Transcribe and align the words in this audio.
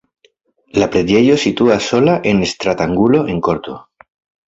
La 0.83 0.87
preĝejo 0.95 1.37
situas 1.45 1.91
sola 1.93 2.17
en 2.33 2.43
stratangulo 2.55 3.25
en 3.37 3.47
korto. 3.51 3.81